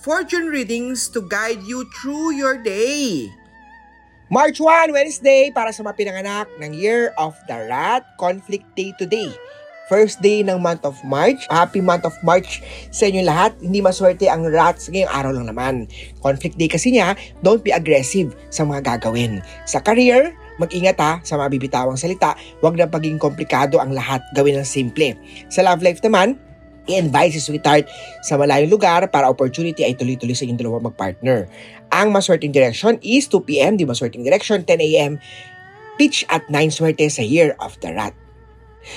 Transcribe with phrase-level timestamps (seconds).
[0.00, 3.28] fortune readings to guide you through your day.
[4.32, 9.28] March 1, Wednesday, para sa mga pinanganak ng Year of the Rat Conflict Day today.
[9.90, 11.42] First day ng month of March.
[11.50, 12.62] Happy month of March
[12.94, 13.58] sa inyo lahat.
[13.58, 15.74] Hindi maswerte ang rats ngayong araw lang naman.
[16.22, 19.42] Conflict day kasi niya, don't be aggressive sa mga gagawin.
[19.66, 20.30] Sa career,
[20.62, 22.38] mag-ingat ha sa mga bibitawang salita.
[22.62, 24.22] Huwag na paging komplikado ang lahat.
[24.38, 25.18] Gawin ng simple.
[25.50, 26.38] Sa love life naman,
[26.90, 27.86] i-invite si sweetheart
[28.26, 31.46] sa malayong lugar para opportunity ay tuloy-tuloy sa inyong dalawa mag-partner.
[31.94, 35.22] Ang maswerteng direction is 2pm, di maswerteng direction, 10am.
[35.98, 38.16] Pitch at 9 swerte sa Year of the Rat.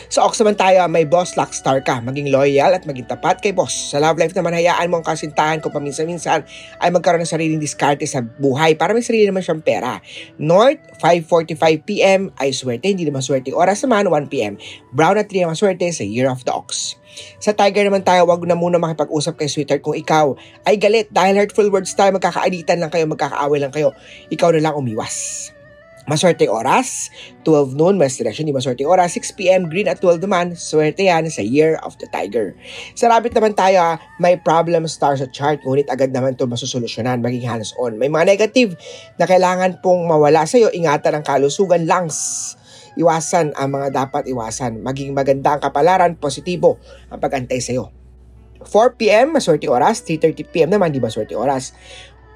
[0.07, 1.99] Sa Ox naman tayo, may boss luck star ka.
[1.99, 3.91] Maging loyal at maging tapat kay boss.
[3.91, 6.47] Sa love life naman, hayaan mo ang kasintahan kung paminsan-minsan
[6.79, 9.99] ay magkaroon ng sariling diskarte sa buhay para may sarili naman siyang pera.
[10.39, 13.51] North, 5.45pm ay swerte, hindi naman swerte.
[13.51, 14.55] Oras naman, 1pm.
[14.95, 16.95] Brown at 3 naman swerte sa Year of the Ox.
[17.37, 20.33] Sa Tiger naman tayo, wag na muna makipag-usap kay sweetheart kung ikaw
[20.65, 23.93] ay galit dahil hurtful words tayo, magkakaalitan lang kayo, magkakaaway lang kayo.
[24.33, 25.51] Ikaw na lang umiwas.
[26.03, 27.07] Maswerte oras,
[27.47, 31.39] 12 noon, west direction, di maswerte oras, 6pm, green at 12 naman, swerte yan sa
[31.39, 32.51] Year of the Tiger.
[32.91, 37.23] Sa rabbit naman tayo, ah, may problem star sa chart, ngunit agad naman ito masusolusyonan,
[37.23, 37.95] maging hands-on.
[37.95, 38.75] May mga negative
[39.15, 42.51] na kailangan pong mawala sa iyo, ingatan ang kalusugan, lungs,
[42.99, 46.83] iwasan ang mga dapat iwasan, maging maganda ang kapalaran, positibo
[47.15, 47.95] ang pag-antay sa iyo.
[48.67, 51.71] 4pm, maswerte oras, 3.30pm naman, di maswerte oras.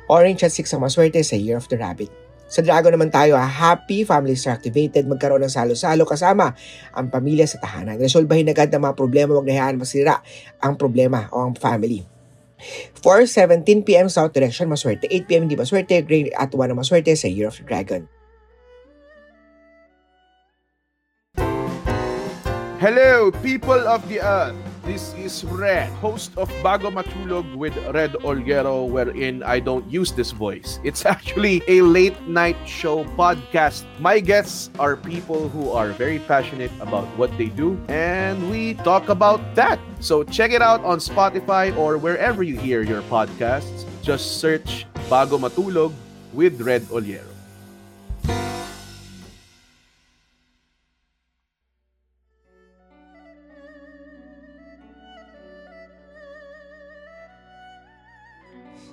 [0.07, 2.26] Orange at 6 ang maswerte sa Year of the Rabbit.
[2.47, 6.55] Sa Dragon naman tayo, ha, happy, families are activated, magkaroon ng salo-salo kasama
[6.95, 7.99] ang pamilya sa tahanan.
[7.99, 10.23] Resolbahin agad ang mga problema, huwag nahayaan masira
[10.63, 12.07] ang problema o ang family.
[13.03, 15.05] 4.17pm South Direction, maswerte.
[15.11, 18.07] 8pm hindi maswerte, Grey at 1 na maswerte sa Year of the Dragon.
[22.79, 24.66] Hello, people of the earth.
[24.87, 30.31] This is Red, host of Bago Matulog with Red Olguero, wherein I don't use this
[30.31, 30.79] voice.
[30.81, 33.83] It's actually a late night show podcast.
[33.99, 39.11] My guests are people who are very passionate about what they do, and we talk
[39.11, 39.75] about that.
[39.99, 43.83] So check it out on Spotify or wherever you hear your podcasts.
[43.99, 45.91] Just search Bago Matulog
[46.31, 47.36] with Red Olguero.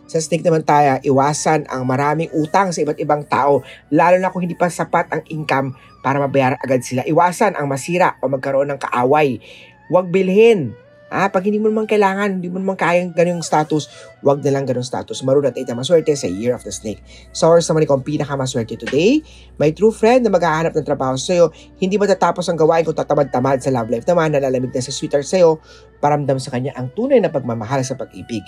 [0.05, 4.45] Sa snake naman tayo, iwasan ang maraming utang sa iba't ibang tao, lalo na kung
[4.45, 5.73] hindi pa sapat ang income
[6.05, 7.01] para mabayaran agad sila.
[7.09, 9.41] Iwasan ang masira o magkaroon ng kaaway.
[9.89, 10.77] Huwag bilhin.
[11.15, 13.87] Ah, pag hindi mo naman kailangan, hindi mo naman kayang ganyung status,
[14.19, 15.23] wag na lang ganung status.
[15.23, 16.99] Maroon at ita maswerte sa Year of the Snake.
[17.31, 19.23] Source naman ikaw ang pinakamaswerte today.
[19.55, 21.47] May true friend na maghahanap ng trabaho sa iyo.
[21.79, 25.39] Hindi matatapos ang gawain kung tatamad-tamad sa love life naman, nalalamig na sa sweetheart sa
[25.39, 25.63] iyo,
[26.03, 28.43] paramdam sa kanya ang tunay na pagmamahal sa pag-ibig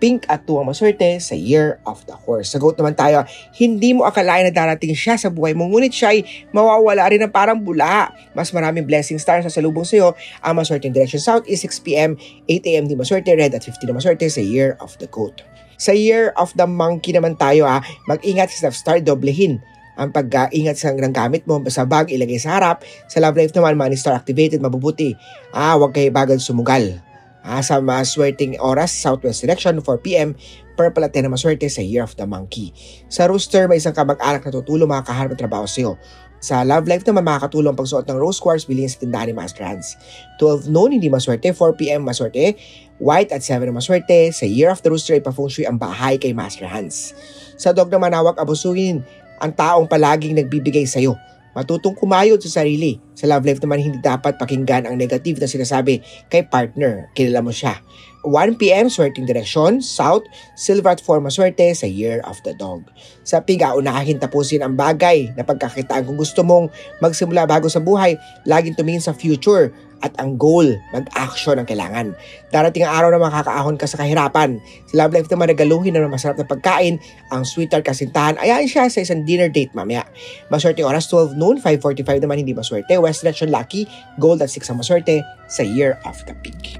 [0.00, 2.50] pink at tuwang maswerte sa Year of the Horse.
[2.50, 3.22] Sa goat naman tayo,
[3.54, 7.30] hindi mo akalain na darating siya sa buhay mo, ngunit siya ay mawawala rin ng
[7.30, 8.10] parang bula.
[8.32, 10.08] Mas maraming blessing stars sa salubong sa iyo.
[10.40, 12.16] Ang maswerteng direction south is 6pm,
[12.48, 15.44] 8am di maswerte, red at 50 na maswerte sa Year of the Goat.
[15.76, 19.60] Sa Year of the Monkey naman tayo ha, mag-ingat sa star, doblehin
[20.00, 22.80] ang pag-ingat sa ng gamit mo sa bag, ilagay sa harap.
[23.04, 25.12] Sa love life naman, money star activated, mabubuti.
[25.52, 27.09] Ah, huwag kayo bagal sumugal.
[27.40, 30.36] Ah, sa maswerteng oras, Southwest Direction, 4pm,
[30.76, 32.72] purple at 10 na maswerte sa Year of the Monkey.
[33.08, 35.92] Sa rooster, may isang kamag-anak na tutulong makakaharap ng trabaho sa iyo.
[36.40, 39.92] Sa love life naman, makakatulong pagsuot ng rose quartz bilhin sa tindahan ni Master Hans.
[40.40, 41.52] 12 noon, hindi maswerte.
[41.52, 42.56] 4pm, maswerte.
[42.96, 44.32] White at 7 na maswerte.
[44.32, 47.12] Sa Year of the Rooster, ipafeng shui ang bahay kay Master Hans.
[47.60, 49.04] Sa dog naman, hawak abusuin
[49.36, 51.16] ang taong palaging nagbibigay sa iyo.
[51.50, 52.98] Matutong kumayod sa sarili.
[53.18, 55.98] Sa love life naman, hindi dapat pakinggan ang negative na sinasabi
[56.30, 57.10] kay partner.
[57.12, 57.82] Kilala mo siya.
[58.24, 60.24] 1pm, swerting direksyon, south,
[60.56, 62.84] silver at 4 maswerte sa Year of the Dog.
[63.24, 66.68] Sa piga, unahin tapusin ang bagay na pagkakitaan kung gusto mong
[67.00, 70.64] magsimula bago sa buhay, laging tumingin sa future at ang goal,
[70.96, 72.16] mag-action ang kailangan.
[72.48, 74.56] Darating ang araw na makakaahon ka sa kahirapan.
[74.88, 76.96] Sa love life naman, nagaluhin na ng masarap na pagkain,
[77.28, 80.08] ang sweetheart kasintahan, ayain siya sa isang dinner date mamaya.
[80.48, 82.96] Maswerte oras 12 noon, 5.45 naman hindi maswerte.
[82.96, 83.84] West Direction Lucky,
[84.16, 85.20] gold at 6 ang maswerte
[85.52, 86.79] sa Year of the Pig.